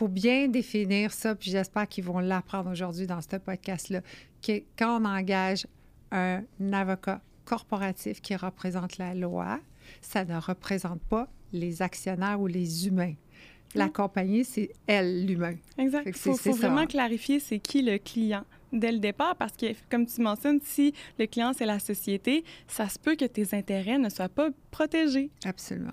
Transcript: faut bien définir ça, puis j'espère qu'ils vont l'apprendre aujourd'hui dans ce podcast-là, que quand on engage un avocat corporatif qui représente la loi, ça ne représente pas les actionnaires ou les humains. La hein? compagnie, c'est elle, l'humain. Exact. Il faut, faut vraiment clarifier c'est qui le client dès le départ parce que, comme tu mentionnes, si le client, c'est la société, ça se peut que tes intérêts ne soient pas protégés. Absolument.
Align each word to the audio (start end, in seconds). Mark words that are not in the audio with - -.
faut 0.00 0.08
bien 0.08 0.48
définir 0.48 1.12
ça, 1.12 1.34
puis 1.34 1.50
j'espère 1.50 1.86
qu'ils 1.86 2.04
vont 2.04 2.20
l'apprendre 2.20 2.70
aujourd'hui 2.70 3.06
dans 3.06 3.20
ce 3.20 3.36
podcast-là, 3.36 4.00
que 4.40 4.62
quand 4.78 4.98
on 4.98 5.04
engage 5.04 5.66
un 6.10 6.42
avocat 6.72 7.20
corporatif 7.44 8.22
qui 8.22 8.34
représente 8.34 8.96
la 8.96 9.14
loi, 9.14 9.60
ça 10.00 10.24
ne 10.24 10.38
représente 10.38 11.02
pas 11.02 11.28
les 11.52 11.82
actionnaires 11.82 12.40
ou 12.40 12.46
les 12.46 12.86
humains. 12.86 13.12
La 13.74 13.84
hein? 13.84 13.88
compagnie, 13.90 14.42
c'est 14.42 14.70
elle, 14.86 15.26
l'humain. 15.26 15.56
Exact. 15.76 16.04
Il 16.06 16.14
faut, 16.14 16.34
faut 16.34 16.54
vraiment 16.54 16.86
clarifier 16.86 17.38
c'est 17.38 17.58
qui 17.58 17.82
le 17.82 17.98
client 17.98 18.44
dès 18.72 18.92
le 18.92 19.00
départ 19.00 19.36
parce 19.36 19.52
que, 19.54 19.66
comme 19.90 20.06
tu 20.06 20.22
mentionnes, 20.22 20.60
si 20.62 20.94
le 21.18 21.26
client, 21.26 21.52
c'est 21.54 21.66
la 21.66 21.78
société, 21.78 22.42
ça 22.68 22.88
se 22.88 22.98
peut 22.98 23.16
que 23.16 23.26
tes 23.26 23.54
intérêts 23.54 23.98
ne 23.98 24.08
soient 24.08 24.30
pas 24.30 24.48
protégés. 24.70 25.30
Absolument. 25.44 25.92